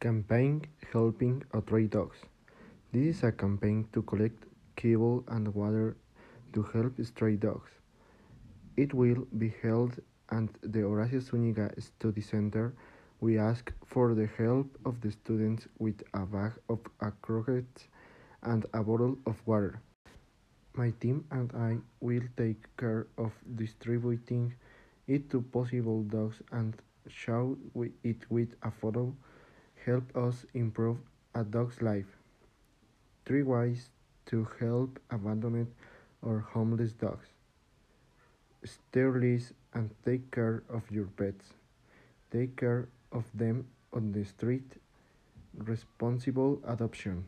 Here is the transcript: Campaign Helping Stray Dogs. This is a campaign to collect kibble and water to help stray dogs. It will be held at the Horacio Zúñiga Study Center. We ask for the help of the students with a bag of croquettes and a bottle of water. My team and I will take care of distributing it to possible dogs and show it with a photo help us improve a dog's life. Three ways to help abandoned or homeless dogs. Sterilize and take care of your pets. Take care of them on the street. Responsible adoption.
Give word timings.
Campaign 0.00 0.64
Helping 0.92 1.42
Stray 1.60 1.88
Dogs. 1.88 2.18
This 2.92 3.16
is 3.16 3.24
a 3.24 3.32
campaign 3.32 3.88
to 3.92 4.02
collect 4.02 4.44
kibble 4.76 5.24
and 5.26 5.52
water 5.52 5.96
to 6.52 6.62
help 6.62 6.92
stray 7.02 7.34
dogs. 7.34 7.68
It 8.76 8.94
will 8.94 9.26
be 9.38 9.52
held 9.60 9.98
at 10.30 10.50
the 10.62 10.82
Horacio 10.82 11.20
Zúñiga 11.20 11.74
Study 11.82 12.20
Center. 12.20 12.74
We 13.20 13.38
ask 13.38 13.72
for 13.86 14.14
the 14.14 14.26
help 14.38 14.68
of 14.84 15.00
the 15.00 15.10
students 15.10 15.66
with 15.80 16.00
a 16.14 16.24
bag 16.24 16.52
of 16.68 16.78
croquettes 17.20 17.88
and 18.44 18.66
a 18.72 18.84
bottle 18.84 19.18
of 19.26 19.34
water. 19.46 19.80
My 20.74 20.90
team 21.00 21.24
and 21.32 21.50
I 21.56 21.78
will 21.98 22.28
take 22.36 22.62
care 22.76 23.08
of 23.18 23.32
distributing 23.56 24.54
it 25.08 25.28
to 25.30 25.42
possible 25.42 26.04
dogs 26.04 26.40
and 26.52 26.76
show 27.08 27.58
it 27.74 28.30
with 28.30 28.54
a 28.62 28.70
photo 28.70 29.12
help 29.88 30.14
us 30.14 30.44
improve 30.52 30.98
a 31.34 31.42
dog's 31.42 31.80
life. 31.80 32.10
Three 33.24 33.42
ways 33.42 33.88
to 34.26 34.46
help 34.60 35.00
abandoned 35.10 35.72
or 36.20 36.40
homeless 36.40 36.92
dogs. 36.92 37.28
Sterilize 38.64 39.54
and 39.72 39.88
take 40.04 40.30
care 40.30 40.62
of 40.68 40.82
your 40.90 41.06
pets. 41.16 41.54
Take 42.30 42.56
care 42.56 42.88
of 43.12 43.24
them 43.32 43.66
on 43.94 44.12
the 44.12 44.24
street. 44.24 44.76
Responsible 45.56 46.60
adoption. 46.66 47.24